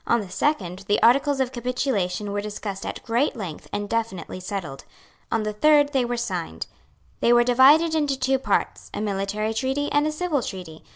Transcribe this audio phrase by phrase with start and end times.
[0.07, 4.83] On the second the articles of capitulation were discussed at great length and definitely settled.
[5.31, 6.65] On the third they were signed.
[7.19, 10.83] They were divided into two parts, a military treaty and a civil treaty.